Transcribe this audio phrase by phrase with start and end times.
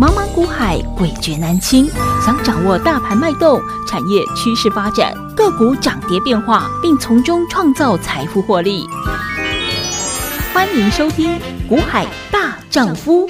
[0.00, 1.90] 茫茫股海，诡谲难清。
[2.24, 8.86] 想掌握大盘脉动、产业趋势发展、个股涨跌变化，并从中创造财富获利，
[10.54, 11.32] 欢迎收听
[11.68, 13.28] 《股海大丈夫》。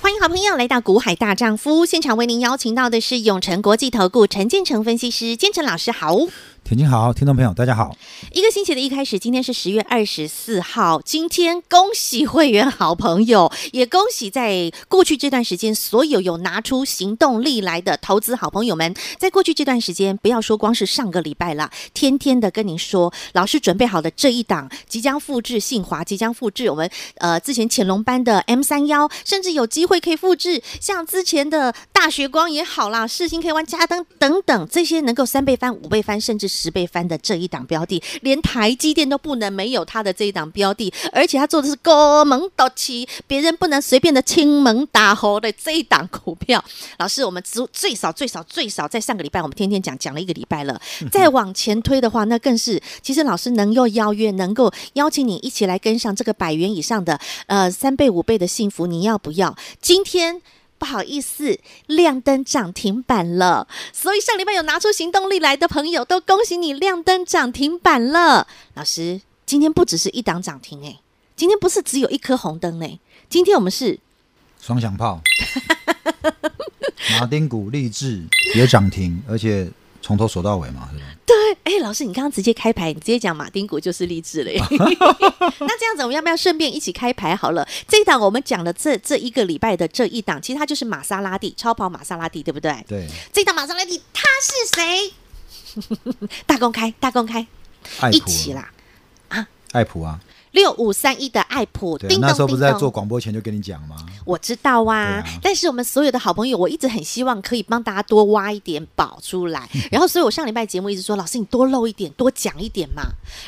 [0.00, 6.18] 欢迎好朋友来到《股海大丈夫》现场，为您邀请到的是永诚国际投顾陈建成分析师，建成老师好。
[6.66, 7.96] 田静好，听众朋友大家好。
[8.32, 11.00] 一个星期的一开始，今天是十月二十四号。
[11.00, 18.92] 今天恭喜会员好朋友，也恭喜在过去这段时间所有有拿出行动力来的投资好朋友们。
[19.16, 36.55] 在过去这段时间，不要说光是上个礼拜了，天天的跟您说，老师准备好的这一档即将复制信华，即将复制我们呃之前潜龙班的 M 三幺，甚至有机会可以复制像之前的大学光也好啦，世芯 KY 嘉登等等这些能够三倍翻、五倍翻，甚至。
[36.56, 46.64] 十倍翻的这一档标的，连台积电都不能没有它的这一档标的，而且它做的是高门到期，别人不能随便的亲门打猴的这一档股票。
[46.98, 50.80] 老师，我们只最少最少最少在上个礼拜，我们天天讲讲了一个礼拜了。
[51.12, 59.54] 再往前推的话，那更是其实老师能够邀约，能够邀请你一起来跟上这个百元以上的呃三倍五倍的幸福，你要不要？
[59.80, 60.40] 今天。
[60.78, 68.46] 不好意思，亮灯涨停板了，所以上礼拜有拿出行动力来的朋友，都恭喜你亮灯涨停板了。
[68.74, 71.00] 老师，今天不只是一档涨停哎，
[71.34, 73.98] 今天不是只有一颗红灯哎，今天我们是
[74.60, 75.20] 双响炮，
[77.18, 78.22] 马丁股励志
[78.54, 79.70] 也涨停，而且。
[80.06, 81.04] 从头说到尾嘛，是吧？
[81.26, 84.62] 对，哎、欸，老师，你刚刚直接开牌，你直接讲马丁股就是励志了耶。
[84.70, 87.66] 那这样子，我们要不要顺便一起开牌好了？
[87.88, 92.84] 这一档我们讲的这这一个礼拜的这一档，其实它就是玛莎拉蒂超跑玛莎拉蒂，对不对？
[92.86, 93.08] 对。
[93.32, 96.28] 这一档玛莎拉蒂它是谁？
[96.46, 97.44] 大公开，大公开，
[98.12, 98.70] 一起啦！
[99.30, 100.20] 啊，爱普啊。
[100.56, 103.94] 六五三一的爱普，叮咚叮咚，那时候不是在做广播前就跟你讲吗？
[104.24, 109.68] 我知道啊，啊，但是我们所有的好朋友，我一直很希望可以帮大家多挖一点宝出来。
[109.92, 113.02] 然后，所以我上礼拜节目一直说，老师你多露一点，多讲一点嘛。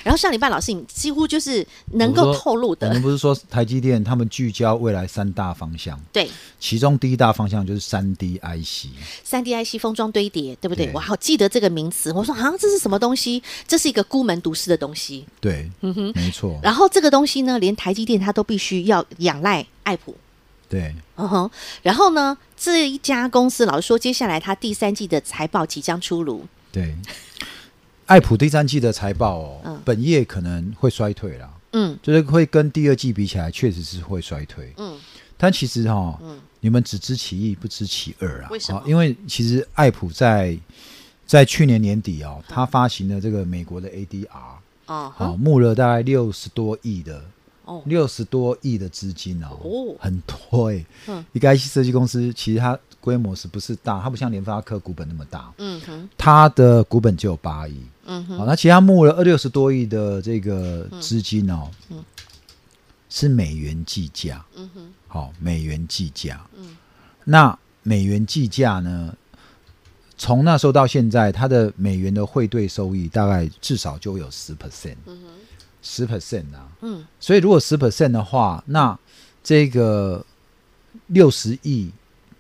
[0.05, 2.87] 然后上礼拜老师你几乎就是能够透露的。
[2.89, 5.99] 我们不是说台积电他们聚焦未来三大方向？
[6.13, 6.29] 对，
[6.61, 8.89] 其中第一大方向就是三 D IC，
[9.25, 10.85] 三 D IC 封装堆叠，对不对？
[10.85, 12.13] 对我好记得这个名词。
[12.13, 13.43] 我说啊，这是什么东西？
[13.67, 15.25] 这是一个孤门独市的东西。
[15.41, 16.61] 对，嗯哼，没错。
[16.63, 16.87] 然后。
[16.98, 20.17] 这个东西呢，连台积电它都必须要仰赖爱普。
[20.69, 21.51] 对，嗯哼。
[21.83, 26.47] 然后呢，这一家公司老实说，接下来它第三季的财报即将出炉。
[26.71, 26.95] 对，
[28.07, 31.51] 爱普第三季的财报哦，嗯，本业可能会衰退啦。
[31.73, 34.73] 嗯，就是会跟第二季比起来，确实是会衰退。
[34.77, 34.99] 嗯，
[35.37, 38.49] 但其实哈、哦，嗯，你们只知其一，不知其二啊。
[38.51, 38.83] 为什么？
[38.87, 40.59] 因为其实爱普在
[41.27, 44.29] 在去年年底哦，它发行了这个美国的 ADR。
[44.89, 47.23] 哦，好，募了大概六十多亿的，
[47.65, 50.87] 哦，六十多亿的资金哦，哦，很多哎、欸。
[51.09, 54.01] 嗯，一个 IC 设计公司其实它规模是不是大？
[54.01, 55.53] 它不像联发科股本那么大。
[55.59, 57.81] 嗯哼，它的股本只有八亿。
[58.07, 62.03] 嗯哼，好，那其他募了二六十多亿的这个资金哦，嗯，
[63.11, 64.43] 是美元计价。
[64.57, 66.41] 嗯哼，好，美元计价。
[66.57, 66.77] 嗯，
[67.25, 69.15] 那美元计价呢？
[70.19, 74.97] 从那时候到现在，它的美元的汇兑收益大概至少就有十 percent，
[75.81, 78.99] 十 percent 啊，嗯，所以如果十 percent 的话，那
[79.45, 80.27] 这个
[81.07, 81.91] 六十亿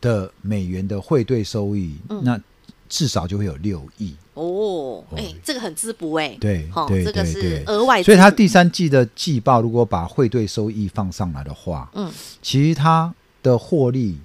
[0.01, 2.41] 的美元的汇兑收益，嗯，那
[2.89, 4.13] 至少就会有六亿。
[4.35, 12.13] 哦，哎，欸，这个很滋补哎，对，对，这个是额外，所以它第三季的季报如果把汇兑收益放上来的话，嗯，
[12.43, 14.19] 其实它的获利。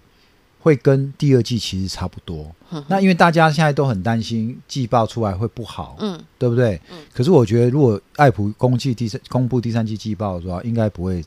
[0.63, 6.79] 会跟第二季其实差不多，嗯，那因为大家现在都很担心季报出来会不好，嗯，对不对？
[6.89, 11.21] 嗯，可是我觉得如果艾普公季第三公布第三季季报的话，应该不会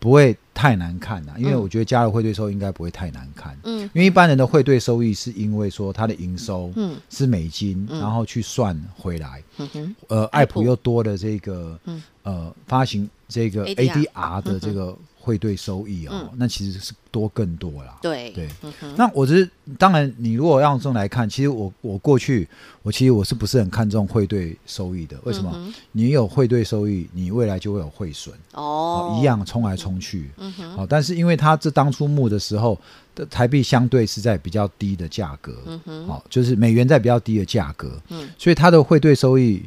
[0.00, 6.96] 不会太难看啊，因为我觉得加了汇兑收益应该不会太难看，嗯，因为一般人的汇兑收益是因为说它的营收嗯。
[7.08, 12.02] 是美金，嗯，然后去算回来，嗯哼，呃，爱普又多了这个嗯。
[12.24, 14.98] 呃发行这个 ADR 的这个。
[15.24, 17.96] 嗯汇兑收益哦、嗯，那其实是多更多啦。
[18.02, 22.46] 对对、嗯，那我只是当然，你如果要这么来看，其实我我过去
[22.82, 25.16] 我其实我是不是很看重汇兑收益的？
[25.24, 25.50] 为什么？
[25.54, 30.30] 嗯、你有汇兑收益，你未来就会有汇损哦，一样冲来冲去。
[30.36, 30.76] 嗯哼。
[30.76, 32.78] 好，但是因为它这当初募的时候
[33.14, 39.62] 的台币相对是在比较低的价格，嗯哼，好，就是美元在比较低的价格，嗯，所以它的汇兑收益。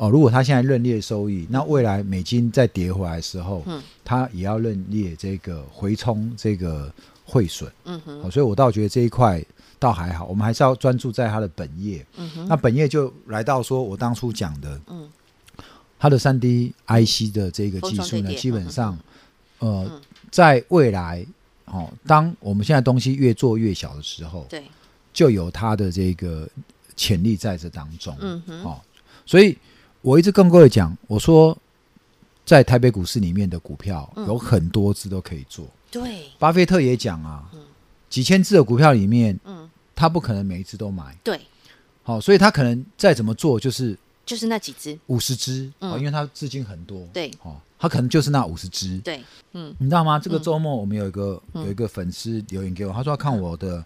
[0.00, 6.90] 哦，如果他现在认列收益，那未来美金再跌回来的时候，嗯，他也要认列这个回冲这个
[7.26, 9.44] 汇损，嗯哼，哦，所以我倒觉得这一块
[9.78, 15.06] 倒还好，我们还是要专注在它的本业，嗯哼，那本业就来到说我当初讲的，嗯，
[15.98, 18.98] 它的三 D IC 的这个技术呢，基本上，
[19.58, 20.00] 呃，
[20.30, 21.26] 在未来。
[21.66, 24.64] 哦，当我们现在东西越做越小的时候，对，
[25.12, 26.48] 就有它的这个
[26.96, 28.16] 潜力在这当中。
[28.18, 28.80] 嗯哼，哦，
[29.24, 29.56] 所以
[30.02, 31.56] 我一直跟各位讲，我说
[32.44, 35.66] 在台北股市里面的股票有很多只都可以做。
[35.90, 37.50] 对，巴菲特也讲啊，
[38.08, 41.16] 几千只的股票里面，嗯，他不可能每一只都买。
[41.22, 41.40] 对，
[42.02, 47.06] 好，所以他可能再怎么做，就是就是那几只，五十只，哦，因为他资金很多。
[47.12, 47.56] 对，哦。
[47.82, 50.18] 他可能就是那五十只，对，嗯，你知道吗？
[50.18, 53.82] 这个周末我们有一个有一个粉丝留言给我，他说要看我的，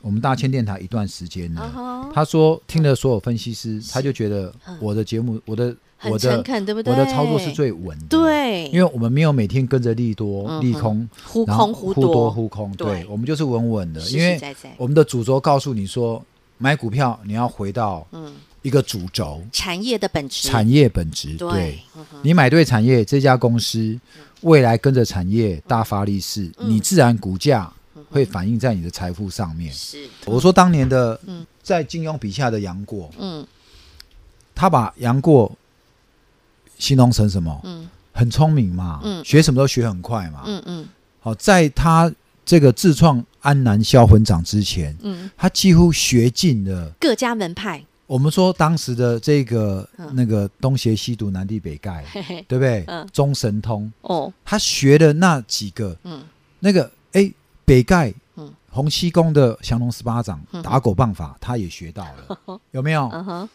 [0.00, 2.10] 我们大千电台一段时间了。
[2.12, 5.74] 他说听了所有分析师，他就觉得我的节目，我的
[6.04, 6.44] 我的
[6.86, 14.40] 我的操作是最稳的，对，因为我们没有每天跟着利多利空，忽空忽多忽空，对，我们就是稳稳的，因为
[14.76, 16.24] 我们的主轴告诉你说，
[16.58, 18.32] 买股票你要回到嗯。
[18.62, 21.78] 一个主轴，产业的本质，产业本质，对，
[22.20, 23.98] 你买对产业，这家公司
[24.42, 27.72] 未来跟着产业大发利市，你自然股价
[28.10, 29.72] 会反映在你的财富上面。
[29.72, 31.18] 是，我说当年的
[31.62, 33.46] 在金庸笔下的杨过，嗯，
[34.54, 35.50] 他把杨过
[36.78, 37.60] 形容成什么？
[37.64, 40.88] 嗯，很聪明嘛，嗯，学什么都学很快嘛，嗯嗯。
[41.20, 42.12] 好，在他
[42.44, 47.84] 这个自创安南销魂掌之前，嗯，他几乎学尽了各家门派。
[48.06, 52.02] 我们说当时的这个那个东邪西毒南帝北丐，
[52.48, 52.84] 对不对？
[53.12, 56.20] 中神通哦，他学的那几个，嗯。
[56.62, 56.90] 那个哎
[57.70, 58.12] 北丐，
[58.68, 63.08] 洪七公的降龙十八掌打狗棒法，他也学到了， 有没有？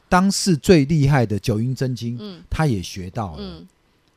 [0.07, 2.17] 当时最厉害的九阴真经，
[2.49, 3.61] 他也学到了，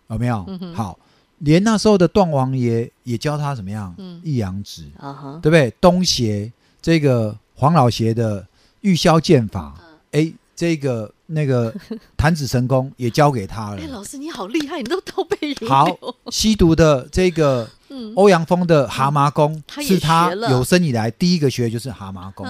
[0.09, 0.47] 有没有？
[0.73, 0.97] 好，
[1.39, 3.93] 连那时候的段王爷也教他怎么样？
[4.23, 4.85] 一阳指，
[5.43, 5.69] 对不对？
[5.81, 8.47] 东邪这个黄老邪的
[8.83, 9.75] 玉箫剑法。
[10.13, 11.75] 哎，这个那个
[12.17, 13.83] 弹指神功也交给他了。
[13.83, 15.69] 哎，老师你好厉害，你都倒背如流。
[15.69, 15.99] 好，
[16.31, 17.69] 吸毒的这个
[18.15, 22.47] 欧阳锋的蛤蟆功，是他有生以来第一个学的就是蛤蟆功，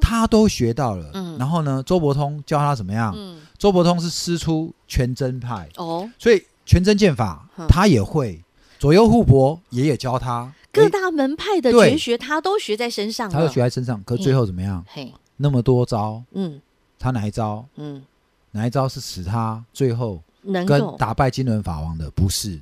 [0.00, 1.10] 他都学到了。
[1.38, 3.16] 然后呢，周伯通教他怎么样？
[3.58, 8.42] 周伯通是师出全真派哦，所以全真剑法他也会，
[8.78, 14.02] 左右互搏也也教他，各大门派的绝学他都学在身上，他都学在身上。
[14.04, 14.84] 可最后怎么样？
[14.88, 16.60] 嘿，那么多招，嗯。
[16.96, 17.62] 他哪一招？
[17.76, 18.02] 嗯，
[18.52, 20.22] 哪一招是使他最后
[20.66, 22.10] 跟打败金轮法王的？
[22.12, 22.58] 不是，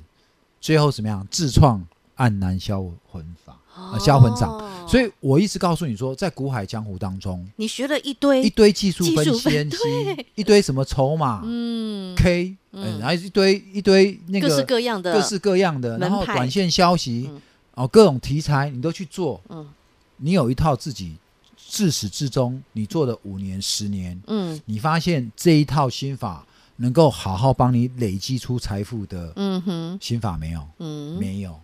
[0.59, 1.25] 最后怎么样？
[1.31, 1.81] 自创
[2.15, 4.61] 安南销魂法，啊，销魂掌。
[4.87, 9.25] 所以我一直告诉你说，在股海江湖当中，你学了一堆一堆技术分
[9.71, 17.29] 析，一堆什么筹码，嗯，K，嗯，然后一堆一堆那个各式各样的各式各样的，然后短线消息，
[17.75, 19.67] 哦，各种题材你都去做，嗯，
[20.17, 21.15] 你有一套自己。
[21.65, 26.45] 自始至终，你做了五年、十年，嗯，你发现这一套心法
[26.75, 31.59] 能够好好帮你累积出财富的，嗯哼，心法没有，嗯，没有，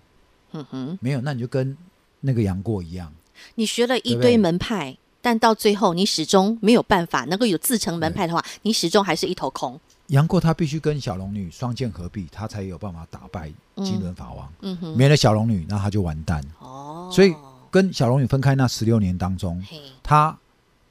[0.51, 1.75] 嗯哼，没有，那你就跟
[2.21, 3.11] 那个杨过一样，
[3.55, 9.79] 你学了一堆门派，但到最后你始终没有办法能够有自成门派的话，你始终还是一头空。
[10.07, 14.77] 杨过他必须跟小龙女双剑合璧，他才有办法打败金轮法王，嗯。
[14.77, 17.33] 哼，没了小龙女，那他就完蛋，哦，所以。
[17.71, 19.63] 跟小龙女分开那十六年当中，
[20.01, 20.35] 他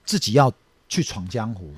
[0.04, 0.52] 自己要
[0.88, 1.74] 去闯江湖，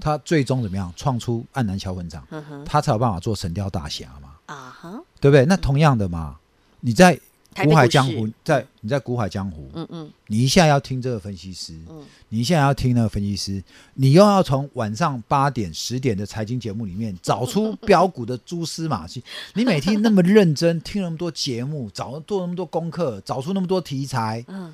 [0.00, 2.26] 他最终怎么样创出黯南销魂掌，
[2.66, 4.30] 他才有办法做神雕大侠嘛？
[4.46, 5.46] 啊哈，对不对？
[5.46, 6.36] 那同样的嘛，
[6.80, 7.18] 你在。
[7.64, 13.62] 股海江湖，在你在股海江湖，嗯嗯，你一下要听这个分析师，嗯，你一下要听那个分析师，
[13.94, 19.22] 你又要从晚上八点、十点的财经节目里面找出标股的蛛丝马迹。
[19.54, 24.72] 你每天那么认真听那么多节目，找做那么多功课，找出那么多题材，嗯，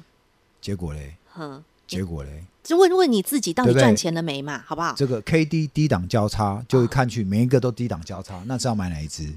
[0.60, 4.92] 结果嘞，嗯，结果嘞，就问问你自己到底赚钱了没嘛，好不好？
[4.94, 9.32] 这个 K D 低档交叉，就一看去每一个都低档交叉，那是要买哪一只？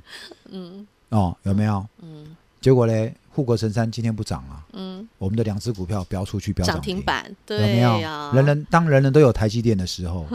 [0.49, 1.87] 嗯，哦，有没有？
[2.01, 3.13] 嗯，结果嘞？
[3.31, 7.01] 护国神山今天不涨了，嗯，我们的两只股票飙出去飙涨停。
[7.01, 7.99] 板，对，有没有？
[8.33, 10.25] 人人当人人都有台积电的时候，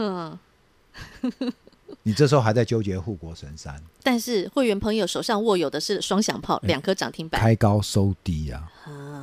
[2.01, 8.71] 你这时候还在纠结护国神山，但是会员朋友手上握有的是双响炮，两颗涨停板，开高收低啊，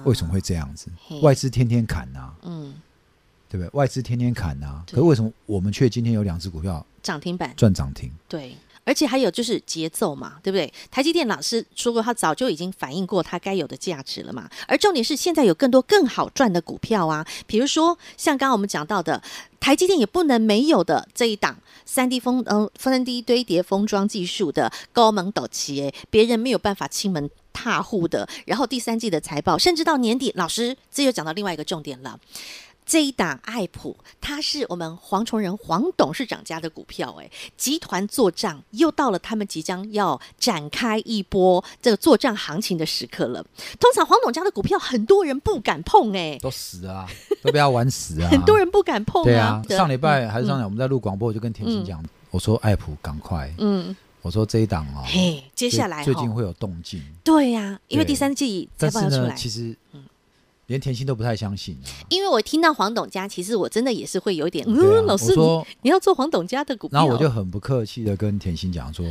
[0.04, 0.88] 为什么会这样子？
[1.22, 2.74] 外资天天砍呐，嗯，
[3.48, 3.70] 对不对？
[3.72, 7.52] 外资天天砍呐，可是为什么我们却今天有两只股票涨停板。
[7.56, 8.12] 赚涨停？
[8.28, 8.54] 对。
[8.84, 10.72] 而且还有就是节奏嘛，对不对？
[10.90, 14.48] 台积电老师说过，他早就已经反映过它该有的价值了嘛。
[14.66, 19.22] 而重点是现在有更多更好赚的股票啊，比如说像刚刚我们讲到的，
[19.60, 28.28] 台积电也不能没有的这一档三 D 封嗯三 D 堆叠封装技术的高门陡起，哎，别人没有办法亲门踏户的。
[28.46, 32.18] 然后第三季的财报，甚至到年底，老师这又讲到另外一个重点了。
[32.84, 43.42] 这一档爱普，它是我们黄崇仁黄董事长家的股票，哎，集团做账又到了他们即将要展开一波这个做账行情的时刻了。
[43.78, 47.06] 通常黄董家的股票很多人不敢碰，哎，都死啊，
[47.42, 49.24] 都不要玩死啊， 很多人不敢碰啊。
[49.24, 57.02] 对啊，上礼拜还是上礼拜我们在录广播，我就跟甜心讲，我说爱普赶快，嗯，我说这一档哦，嘿，接下来最近会有动静。
[57.22, 60.02] 对呀，因为第三季财报出来，其实，嗯。
[60.66, 61.76] 连甜心都不太相信，
[62.08, 69.04] 因为我听到黄董家，其实我真的也是会有点，嗯，老师你你要做黄董家的股票，然后我就很不客气的跟甜心讲说，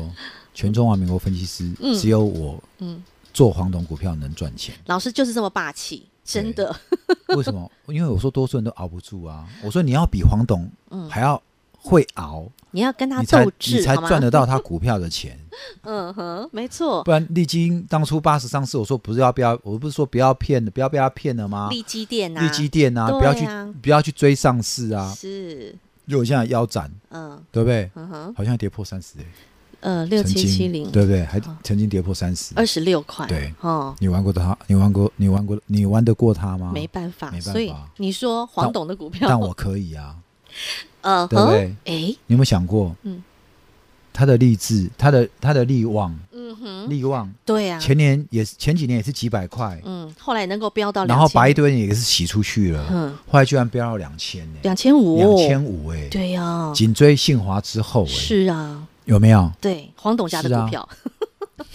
[0.53, 3.03] 全中华民国分析师只有我，嗯，
[3.33, 4.73] 做黄董股票能赚钱。
[4.87, 6.75] 老师就是这么霸气，真的。
[7.35, 7.69] 为什么？
[7.87, 9.47] 因为我说多数人都熬不住啊。
[9.63, 10.69] 我说你要比黄董
[11.09, 11.41] 还要
[11.81, 12.47] 会熬。
[12.73, 15.37] 你要跟他斗智，你才赚得到他股票的钱。
[15.83, 17.03] 嗯哼，没错。
[17.03, 21.67] 不然利基当初八十上市，我说不是要不要，我不是说不要骗的，不要被他骗了吗？
[21.69, 23.45] 利基电啊，利基电啊，不要去
[23.81, 25.13] 不要去追上市啊。
[25.13, 25.75] 是。
[26.05, 27.89] 如果现在腰斩，嗯，对不对？
[27.95, 29.25] 嗯哼，好像跌破三十哎。
[29.81, 31.25] 呃，六七七零，对不对？
[31.25, 33.25] 还曾经跌破三十，二十六块。
[33.27, 34.57] 对，哦，你玩过他？
[34.67, 35.11] 你玩过？
[35.15, 35.59] 你玩过？
[35.65, 36.71] 你玩得过他吗？
[36.73, 37.51] 没办法，没办法。
[37.51, 40.15] 所以你说黄董的股票，但我可以啊。
[41.01, 41.75] 呃，对不对？
[41.85, 42.95] 哎，你有没有想过？
[43.03, 43.23] 嗯。
[44.13, 59.49] 他的励志，他的他的力旺，嗯哼，力旺，对呀，前年也是前几年也是几百块，嗯，后来能够飙到，然后把一堆人也是洗出去了，嗯，后来居然飙到两千呢，两千五，两千五哎，对呀，紧追信华之后，是啊，有没有？
[59.61, 60.89] 对，黄董家的股票。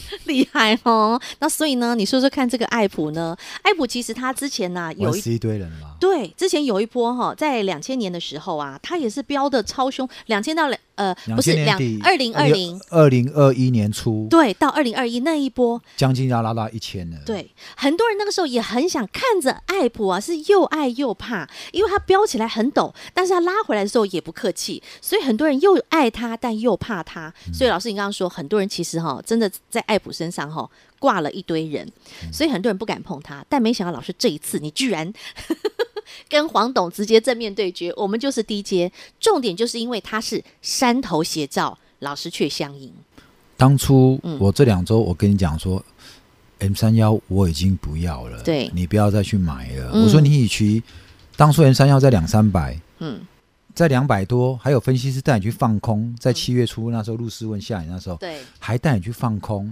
[0.25, 1.21] 厉害哦！
[1.39, 3.37] 那所以呢，你说说看，这个爱普呢？
[3.63, 5.95] 爱普其实他之前呢、啊、有一一堆人嘛。
[5.99, 17.17] 对，之前有一波哈，在两千年的时候啊，它也是飙的超凶，两千到两呃不是两二零二零二零二一年初，对，到二零二一那一波，将近要拉到一千了。
[17.25, 27.33] 对，很多人那个时候也很想看着爱普啊，是又爱又怕，因为它飙起来很陡，但是它拉回来的时候也不客气，所以很多人又爱它，但又怕它。
[27.53, 31.87] 所以老师，你刚刚说，很多人其实哈，真的在爱普身上哈挂了一堆人，
[32.33, 33.45] 所以很多人不敢碰它。
[33.49, 35.13] 但没想到老师这一次，你居然
[36.29, 38.91] 跟黄董直接正面对决，我们就是低阶。
[39.21, 42.93] 重点就是因为他是山头斜照，老师却相迎。
[43.57, 45.85] 当初我这两周我跟你讲说
[46.59, 49.93] ，M 三幺我已经不要了，对，你不要再去买了。
[49.93, 50.83] 我说你与其
[51.37, 53.21] 当初 M 三幺在两三百，嗯。
[53.75, 59.71] 在两百多，还有分析师带你去放空，在七月初那时候，陆斯问下你那时候，对，还带你去放空。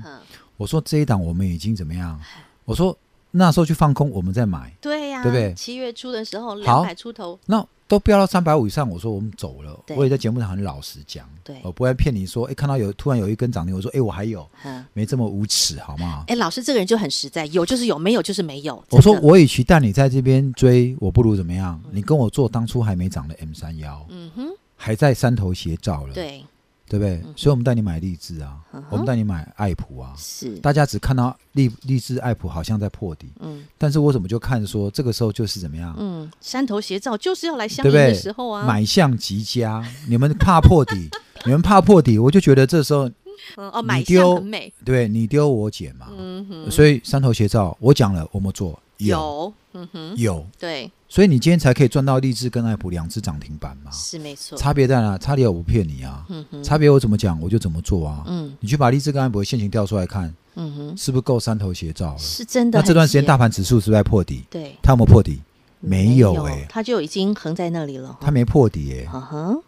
[0.59, 2.21] 我说这一档我们已经怎么样？
[2.67, 2.95] 我说
[3.37, 4.73] 那时候去放空，我们再买。
[4.81, 5.53] 对呀，对不对？
[5.55, 7.39] 七月初的时候，两百出头。
[7.47, 7.67] 那。
[7.87, 9.79] 都飙到三百五以上，我说我们走了。
[9.95, 14.49] 我也在节目上很老实讲，对我不会骗你说，哎，看到有突然有一根涨停，我说，哎，我还有，
[14.95, 16.25] 没这么无耻，好吗？
[16.29, 18.83] 哎，老师这个人就很实在，有就是有，没有就是没有。
[18.89, 21.79] 我说我与其带你在这边追，我不如怎么样？
[21.93, 26.43] 你跟我做当初还没涨的 M 三幺，嗯哼，还在山头斜照了，对。
[26.89, 27.23] 对不对？
[27.37, 28.59] 所以我们带你买荔枝啊，
[28.91, 30.13] 我们带你买爱普啊。
[30.17, 35.95] 是，大家只看到励励志爱普好像在破底，嗯，但是我怎么就看说这个时候就是怎么样？
[35.99, 39.83] 嗯，山头斜照就是要来相迎的时候啊，买相极佳。
[40.09, 41.09] 你们怕破底，
[41.47, 43.11] 你们怕破底，我就觉得这时候，
[43.57, 50.91] 哦，买相很美，对，你丢我捡嘛，嗯哼，所以山头斜照，我讲了，我们做有，嗯哼，有，对。
[51.15, 53.91] 所以你今天才可以赚到励志跟爱普两只涨停板嘛？
[53.93, 55.17] 是没错，差别在哪？
[55.17, 58.25] 差别我不骗你啊，嗯、哼差别我怎么讲我就怎么做啊。
[58.27, 62.19] 嗯，你去把励志跟爱普的线型调出来看，嗯哼，是不是够山头斜照了？
[62.19, 62.81] 是真的。
[62.81, 64.43] 那这段时间大盘指数是不是在破底？
[64.51, 65.41] 对，它有没有破底？
[65.79, 68.19] 没有哎、欸，它就已经横在那里了。
[68.21, 69.09] 它没破底哎、欸。
[69.15, 69.63] 嗯哼，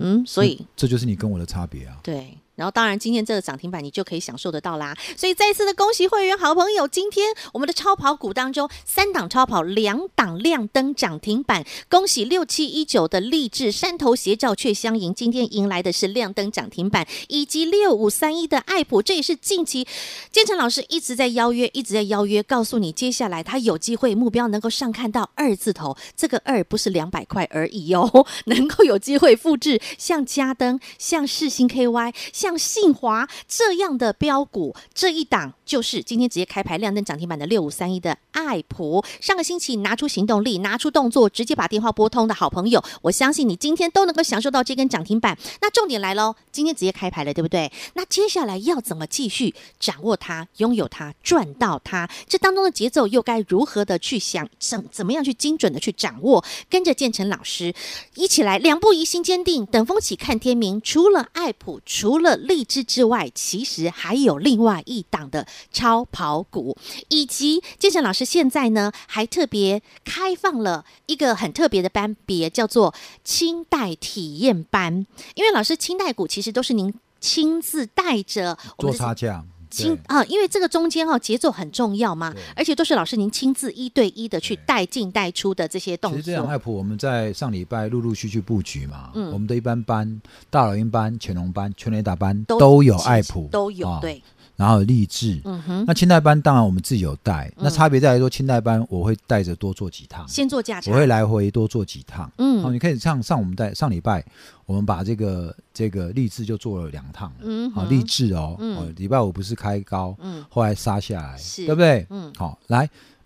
[0.00, 1.96] 嗯，所以这就是你跟我的差别啊。
[2.02, 2.36] 对。
[2.60, 4.94] 然后，当然，今天这个涨停板你就可以享受得到啦。
[5.16, 11.64] 所以，再次的恭喜会员好朋友，今天我们的超跑股当中，三档超跑，两档亮灯涨停板。
[11.88, 19.88] 恭喜六七一九的励志山头斜照却相迎，今天迎来的是亮灯涨停板，以及六五三一的爱普，这也是近期
[20.30, 32.49] 建成老师一直在邀约，一直在邀约，告诉你接下来他有机会目标能够上看到二字头，这个二不是两百块而已哦， 能够有机会复制像佳登、像世星 KY、像。
[32.50, 39.04] 像信华这样的标股，这一档就是今天直接开牌亮灯涨停板的六五三一的爱普。
[39.20, 45.38] 上个星期拿出行动力，拿出动作，直接把电话拨通的好朋友，我相信你今天都能够享受到这根涨停板。
[45.60, 47.70] 那重点来喽，今天直接开牌了，对不对？
[47.94, 52.10] 那接下来要怎么继续掌握它、拥有它、赚到它？
[52.26, 54.48] 这当中的节奏又该如何的去想？
[54.58, 56.44] 怎怎么样去精准的去掌握？
[56.68, 57.72] 跟着建成老师
[58.16, 60.80] 一起来，两步一心坚定，等风起看天明。
[60.82, 66.76] 除了爱普，除了荔枝之外，其实还有另外一档的超跑股，
[67.08, 75.06] 以及建成老师现在呢还特别开放了一个很特别的班别，叫做清代体验班。
[75.34, 79.44] 因为老师清代股其实都是您亲自带着做差价。
[79.70, 86.20] 亲啊，因为这个中间哈节奏很重要嘛，而且都是老师您亲自一对一的去带进带出的这些动作。
[86.20, 94.22] 其实这种艾普我们在上礼拜陆陆续续布局嘛，嗯，我们的一般班、大老鹰班、潜龙班、全雷打班都，都有爱普，都有对。
[94.60, 104.22] 然后励志，嗯哼，那清代班当然我们自己有带，嗯、那差别在于说清代班我会带着多做几趟，先做价差，我会来回多做几趟，嗯，好，你可以上上我们在上礼拜
[104.66, 112.06] 我们把这个这个励志就做了两趟，嗯，好励志哦，嗯，礼拜五不是开高，嗯，后来杀下来，是，对不对？
[112.10, 112.80] 嗯，好，来，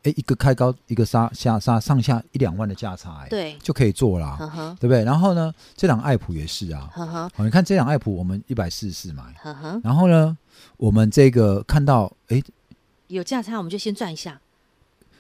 [0.05, 5.03] 哎，一个开高，一个杀下杀上下一两万的价差，哎，对，就可以做了，呵呵对不对？
[5.03, 6.89] 然后呢，这档爱普也是啊，
[7.39, 9.25] 你看这档爱普我们一百四十四买，
[9.83, 10.39] 然后呢？
[10.77, 12.43] 我们这个看到，哎，
[13.09, 14.41] 有价差，我们就先赚一下。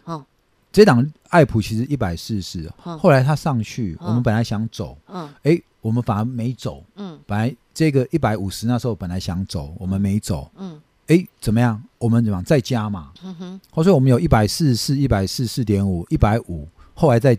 [0.04, 0.24] 哦，
[0.72, 11.82] 这档爱普其实一百四十四，后来它上去，我们本来想走，嗯，哎，我们反而没走，嗯，本来这个一百五十那时候本来想走，我们没走，嗯，哎，怎么样？
[11.98, 12.44] 我们怎么样？
[12.44, 17.38] 再加嘛，嗯哼，所以我们有一百四十四、一百四十四点五、一百五，后来再。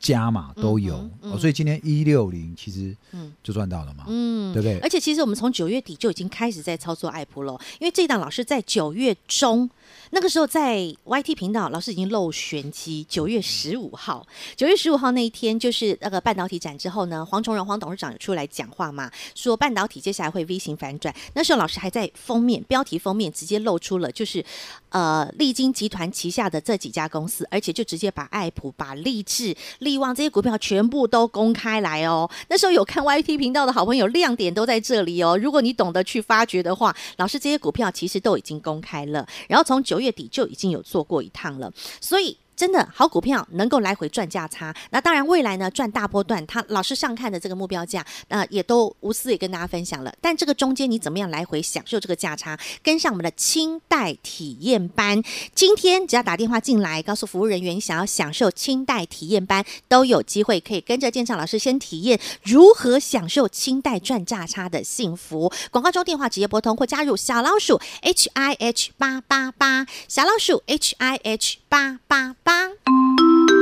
[0.00, 2.96] 加码都有，嗯嗯哦，所以今天一六零其实
[3.44, 4.78] 就赚到了嘛，嗯，对不对？
[4.80, 9.70] 而且其实我们从九月底就已经开始在操作爱普了，因为这档老师在九月中。
[10.12, 13.04] 那个时候在 YT 频道，老师已经露玄机。
[13.08, 14.26] 九月十五号，
[14.56, 21.14] 九月十五号那一天就是那个半导体展之后呢，黄崇荣黄董事长有出来讲话嘛，说半导体接下来会 V 型反转。
[21.34, 24.44] 那时候老师还在封面标题封面直接露出了，就是
[24.88, 29.56] 呃利晶集团旗下的这几家公司，而且就直接把爱普、把励志、
[29.90, 32.30] 希望这些股票全部都公开来哦。
[32.48, 35.36] 那时候有看 YT 频道的好朋友，亮点都在这里哦。
[35.36, 39.26] 如果你懂得去发掘的话，老师这些股票其实都已经公开了。
[39.48, 42.36] 然后从九月底就已经有做过一趟了，所以。
[42.60, 50.12] 真的好股票能够来回赚价差，那当然未来呢赚大波段，他老师上看的这个目标价，那、也都无私也跟大家分享了。
[50.20, 52.60] 但这个中间你怎么样来回享受这个价差？
[52.82, 55.22] 跟上我们的清代体验班，
[55.54, 65.50] 今天只要打电话进来，告诉服务人员想要享受清代体验班，都有机会可以跟着建昌老师先体验如何享受清代赚价差的幸福。
[65.70, 73.59] 广告中电话直接拨通或加入小老鼠 H I H 八八八，小老鼠 H I H 八八八。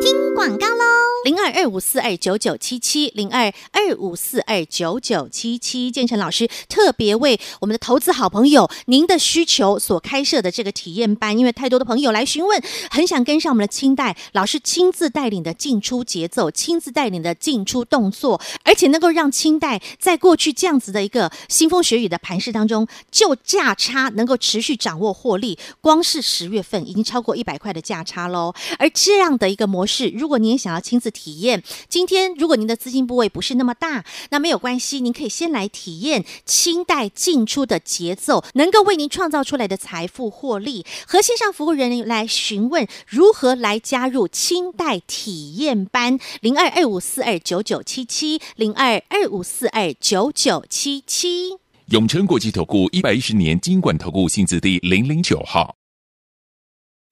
[0.00, 0.84] 听广告喽。
[1.24, 25.58] 零二二五四二九九七七，零二二五四二九九七七，建成老师特别为我们的投资好朋友您的需求所开设的这个体验班，因为太多的朋友来询问，很想跟上我们的清代老师亲自带领的进出节奏，亲自带领的进出动作，而且能够让清代在过去这样子的一个腥风血雨的盘势当中，就价差能够持续掌握获利。
[25.80, 40.84] 光是十月份已经超过一百块的价差喽，而这样的一个模式，如果您也想要亲自体验，今天如果您的资金部位不是那么大，那没有关系，您可以先来体验清代进出的节奏，能够为您创造出来的财富获利。
[41.06, 51.58] 和线上服务人员来询问如何来加入清代体验班，零二二五四二九九七七，零二二五四二九九七七。
[51.90, 55.76] 永诚国际投顾一百一十年金管投顾新字第零零九号。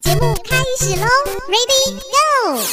[0.00, 1.06] 节目开始喽
[1.48, 2.63] ，Ready Go！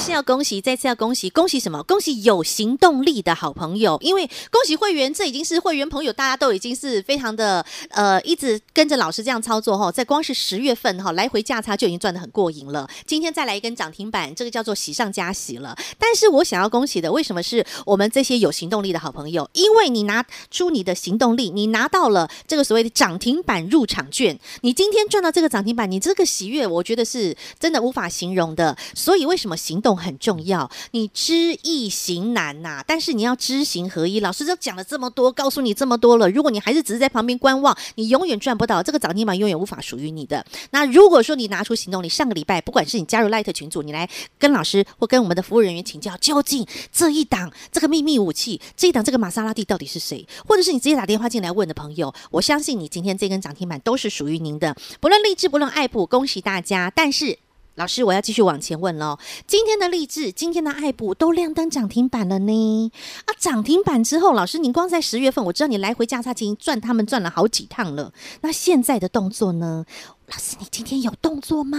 [0.00, 1.82] 是要恭喜，再次要恭喜，恭喜什么？
[1.82, 12.88] 恭喜有行动力的好朋友，因为恭喜会员，这已经是会员朋友，大家都已经是非常的呃，一直跟着老师这样操作哈，在光是十月份哈，来回价差就已经赚得很过瘾了。
[13.06, 15.76] 今天再来一根涨停板，这个叫做喜上加喜了。
[15.98, 19.48] 但是我想要恭喜的，为什么是我们这些有行动力的好朋友？
[19.52, 26.66] 因为你拿出你的行动力，你拿到了这个所谓的涨停板入场券，你今天赚到这个涨停板，你这个喜悦。
[26.70, 30.70] 我觉得是真的无法形容的，所以为什么行动很重要？
[30.92, 34.20] 你知易行难呐、但是你要知行合一。
[34.20, 40.44] 老师都讲了这么多，告诉你这么多了，如果你还是只是在旁边观望，你永远赚不到这个涨停板，永远无法属于你的。
[40.70, 50.26] 那如果说你拿出行动力，上个礼拜不管是你加入 Light 群组，你来跟老师或跟我们的服务人员请教，究竟这一档这个秘密武器，这一档这个玛莎拉蒂到底是谁？
[50.46, 54.76] 或者是你直接打电话进来问的朋友，我相信你今天这根涨停板都是属于您的。
[55.00, 56.92] 不论励志，不论爱普，恭喜大家！
[56.94, 57.38] 但是，
[57.80, 59.18] 老师，我要继续往前问喽。
[59.46, 62.92] 今天的励志，今天的爱普都亮灯涨停板了呢。
[63.24, 68.12] 啊，涨停板之后，老师，您光在十月份，我知道你来回价差已经赚他们赚了好几趟了。
[68.42, 69.86] 那现在的动作呢？
[70.26, 71.78] 老师，你今天有动作吗？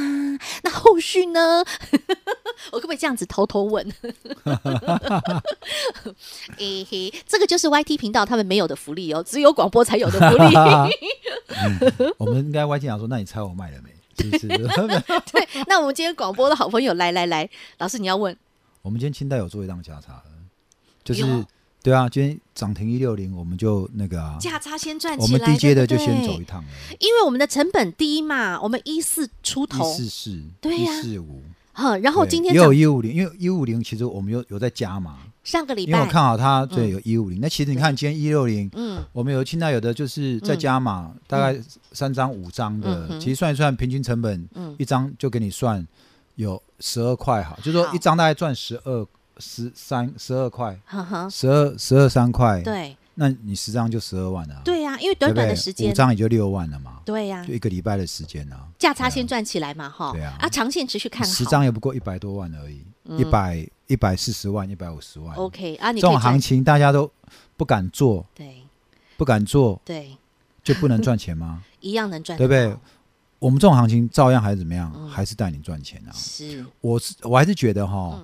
[0.64, 1.64] 那后续呢？
[2.74, 3.88] 我可不可以这样子偷偷问？
[6.58, 10.46] 嘿嘿，这个就是 YT 频道他们没有的福利哦，只有广播才有的福利。
[11.62, 11.78] 嗯、
[12.18, 13.92] 我们应该 YT 讲说，那你猜我卖了没？
[14.17, 14.47] 是不是？
[15.32, 18.36] 对，那我们今天广播的好朋友来来来，老师你要问，
[18.82, 20.21] 我们今天清代有做一档价差，
[21.04, 21.24] 就是
[21.84, 26.69] 对啊，今天涨停一六零，我们就那个啊，价差先赚起来，我们低阶的就先走一趟了，
[27.00, 35.17] 因为我们的成本低嘛，我们一四出头，一四四，对呀，一四五，好，然后今天也有一五零，因为一五零其实我们有有在加嘛。
[35.43, 37.39] 上个礼拜，因为我看好它，对，有一五零。
[37.41, 41.60] 那其实你看今天一六零，嗯，我们有清到有的就是在加码，大概
[41.93, 44.75] 三张五张的，其实算一算平均成本，嗯。
[44.77, 45.86] 一张就给你算
[46.36, 49.06] 有十二块，好，就是说一张大概赚十二
[49.39, 50.80] 十三十二块，
[51.32, 62.86] 十二十二三块，对，那你十张就十二万了，对呀，因为短短的时间，五张也就六万了嘛，对呀，就一个礼拜的时间呢，价差先赚起来嘛，哈，对啊，啊，长线持续看好，十张也不过一百多万而已，
[63.17, 63.67] 一百。
[63.91, 65.36] 一百四十万，一百五十万。
[65.36, 67.12] OK 啊，你这种行情大家都
[67.58, 68.63] 不敢做，对，
[69.17, 70.15] 不敢做，对，
[70.63, 71.62] 就不能赚钱吗？
[71.82, 72.73] 一样能赚，对不对？
[73.39, 74.89] 我们这种行情照样还是怎么样？
[75.10, 76.12] 还是带你赚钱啊？
[76.13, 78.23] 是，我是我还是觉得哈，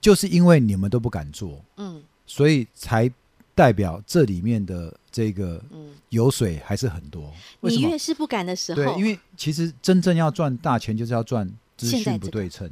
[0.00, 3.10] 就是因为你们都不敢做，嗯，所以才
[3.54, 5.62] 代表这里面的这个
[6.08, 7.30] 油水还是很多。
[7.60, 12.70] 你越是不敢的时候，对，因为其实真正要赚大钱，就是要赚资讯不对称。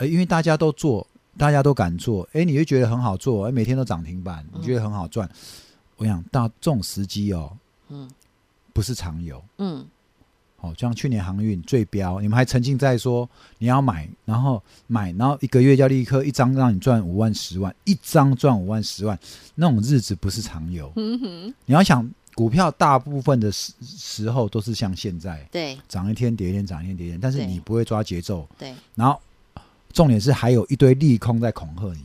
[0.00, 5.28] 呃，因为大家都做，大家都敢做，哎，你就觉得很好做，哎，每天都涨停板，你觉得很好赚。
[5.28, 5.36] 嗯、
[5.98, 7.54] 我想到这种时机哦，
[7.90, 8.10] 嗯，
[8.72, 9.86] 不是常有，嗯，
[10.56, 19.18] 好、哦，像去年航运最飙，你们还沉浸在说你要买，然后买，然后一个月要立刻一张让你赚五万十万，一张赚五万十万，
[19.54, 20.90] 那种日子不是常有。
[20.96, 29.20] 嗯哼，你要想股票大部分的时时候都是像现在，对，涨一天跌一天，涨一天跌一天，但是你不会抓节奏，对，然后。
[29.92, 32.04] 重点是还有一堆利空在恐吓你，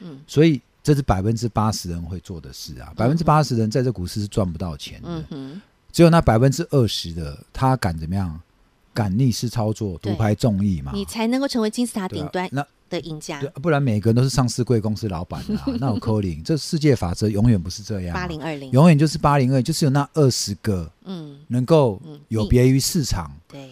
[0.00, 5.24] 嗯，所以这是百分之八十人会做的事啊，百分之八十人在这股市是赚不到钱的，
[5.92, 8.40] 只有那百分之二十的他敢怎么样，
[8.92, 23.70] 敢逆势操作，独排众议嘛，你才能够成为金字塔顶端那的赢家，不然每个人都是上市贵公司老板啊， 那有扣零，这世界法则永远不是这样，八零二零，永远就是八零二，就是有那二十个，嗯，能够有别于市场，对。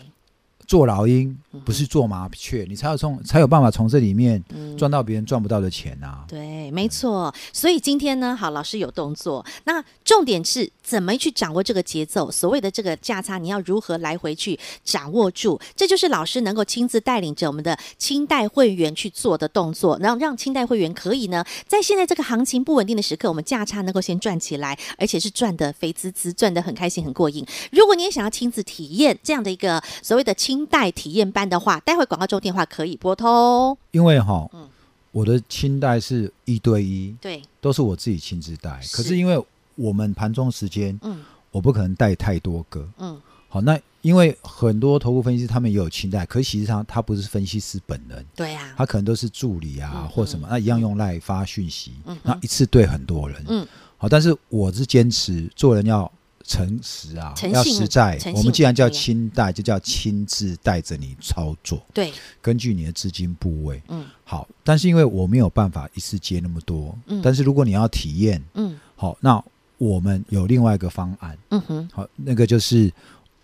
[0.70, 4.40] 做老鹰不是做麻雀，你才有从才有办法从这里面
[4.78, 6.24] 赚到别人赚不到的钱呐、啊。
[6.28, 7.34] 对，没错。
[7.52, 9.44] 所以今天呢，好，老师有动作。
[9.64, 12.30] 那重点是怎么去掌握这个节奏？
[12.30, 15.60] 所谓的这个价差，你要如何来回去掌握住？
[15.74, 27.44] 这就是老师能够亲自带领着我们的清代会员去做的动作，然后让清代会员可以呢，在现在这个行情不稳定的时刻，我们价差能够先赚起来，而且是赚得肥滋滋，赚得很开心、很过瘾。
[27.72, 33.76] 如果你也想要亲自体验这样的一个所谓的清清代体验班的话，待会广告中电话可以拨通。
[33.92, 34.68] 因为哈，嗯，
[35.10, 38.78] 我的清代是一对一，对，都是我自己亲自带。
[38.82, 39.42] 是，可是因为
[39.74, 43.18] 我们盘中时间，嗯，我不可能带太多个，嗯，
[43.48, 56.12] 好，那因为很多投顾分析师他们也有清代，可是实际上他不是分析师本人，对呀，他可能都是助理啊、嗯、或什么，那一样用赖发讯息，嗯，那一次对很多人，嗯，好，但是我是坚持做人要。
[56.50, 58.18] 诚实啊，要实在。
[58.34, 61.80] 我们既然叫清代，就叫亲自带着你操作。
[61.94, 63.80] 对，根据你的资金部位。
[63.86, 64.48] 嗯，好。
[64.64, 66.92] 但是因为我没有办法一次接那么多。
[67.06, 67.22] 嗯。
[67.22, 69.40] 但是如果你要体验，嗯，好，那
[69.78, 71.38] 我们有另外一个方案。
[71.50, 71.88] 嗯哼。
[71.92, 72.92] 好，那个就是，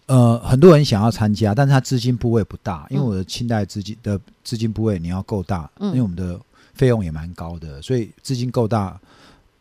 [0.06, 6.40] 呃，很多人想要参加，但是他资金部位不大，因为我的清代资金的资金部位你要够大，嗯因为我们的
[6.74, 9.00] 费用也蛮高的，所以资金够大。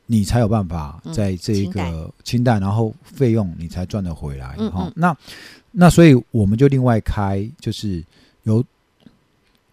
[0.07, 4.55] 你才有办法在这一个清代，然后费用你才赚得回来。
[4.69, 5.17] 哈，那
[5.71, 8.03] 那所以我们就另外开，就是
[8.43, 8.63] 由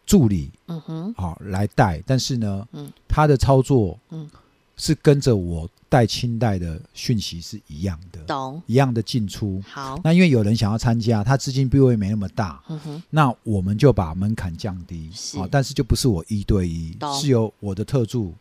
[0.06, 2.02] 助理，嗯哼，好来带。
[2.06, 2.66] 但是呢，
[3.06, 4.28] 他的操作，嗯，
[4.76, 8.62] 是跟着我带清代的讯息是一样的，懂？
[8.66, 9.62] 一样的进出。
[9.68, 18.32] 好，那因为有人想要参加，他资金部位没那么大，嗯哼，那我们就把门槛降低，好，但是就不是我一对一，是由我的特助。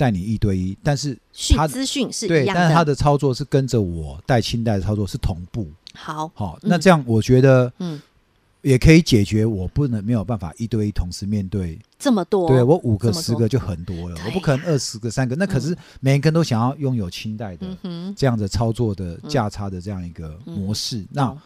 [0.00, 1.14] 带你一对一，但是
[1.54, 5.68] 他资讯是一样的，对，但是他的操作是跟着我带清代的操作是同步。
[5.92, 8.00] 好，好，那这样我觉得，嗯，
[8.62, 17.66] 也可以解决我不能没有办法一对一同时面对这么多，对我五个十个就很多了，我不可能二十个三个，那可是每一个人都想要拥有清代的
[18.16, 21.36] 这样的操作的价差的这样一个模式，那。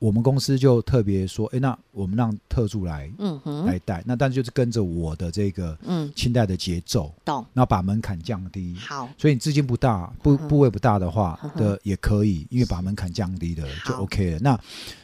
[0.00, 14.38] 我们公司就特别说，哎，那我们让特助来，嗯哼，来带，那但是就是跟着我的这个，嗯，清代的节奏，懂，那把门槛降低，好，所以你资金不大，部部位不大的话的也可以，因为把门槛降低的就 OK 了。
[14.40, 14.58] 那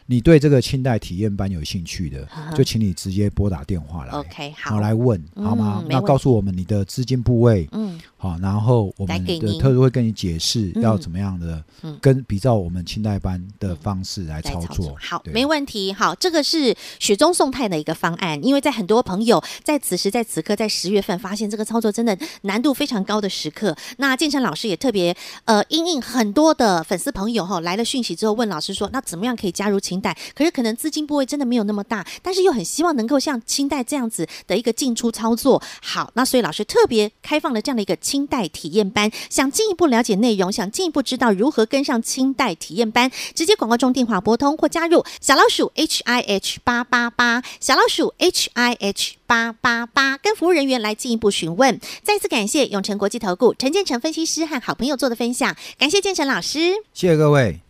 [0.07, 5.85] 你对这个清代体验班有兴趣的，就请你直接拨打电话来，OK，好，来问好吗？
[5.89, 11.63] 那告诉我们你的资金部位，嗯，好，然后我们的特助会跟你解释要怎么样的，
[12.01, 14.97] 跟比照我们清代班的方式来操作。
[15.01, 15.93] 好，没问题。
[15.93, 25.17] 好，这个是雪中送炭的一个方案，因为在很多朋友在此时在此刻在十月份发现这个操作真的难度非常高的时刻，那建成老师也特别
[25.47, 30.17] 呃因应很多的粉丝朋友哈来了讯息之后问老师说，那怎么样可以加入清代？
[30.35, 35.63] 可是可能资金部位真的没有那么大，但是又很希望能够像清代这样子的一个进出操作。
[35.83, 51.81] 好，那所以老师特别开放了这样的一个清代体验班，想进一步了解内容，想进一步知道如何跟上清代体验班，直接广告中电话拨通或加入小老鼠 H I H 八八八，小老鼠 H I H 八八八，跟服务人员来进一步询问。
[52.03, 57.66] 再次感谢永诚国际投顾陈建成分析师和好朋友做的分享，感谢建成老师，谢谢各位。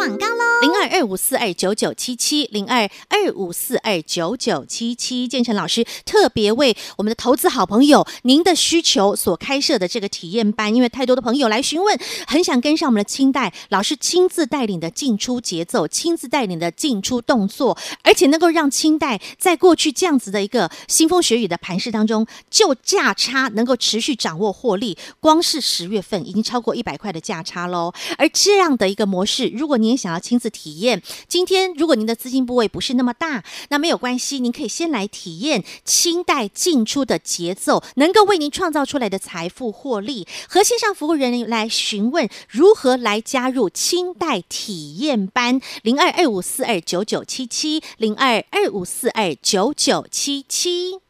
[0.00, 0.44] 广告喽。
[0.62, 27.92] 零二二五四二九九七七，零二二五四二九九七七，建成老师特别为我们的投资好朋友您的需求所开设的这个体验班，因为太多的朋友来询问，很想跟上我们的清代老师亲自带领的进出节奏，亲自带领的进出动作，而且能够让清代在过去这样子的一个腥风血雨的盘势当中，就价差能够持续掌握获利，光是十月份已经超过一百块的价差喽。
[28.16, 40.26] 而这样的一个模式，如果您也想要亲自体验，今天如果您的资金部位不是那么大，那没有关系，您可以先来体验清代进出的节奏，能够为您创造出来的财富获利。
[40.48, 51.09] 和线上服务人员来询问如何来加入清代体验班，零二二五四二九九七七，零二二五四二九九七七。